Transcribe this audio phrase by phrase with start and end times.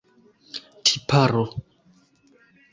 [0.85, 1.43] tiparo